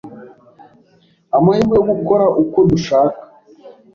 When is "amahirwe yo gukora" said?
1.37-2.25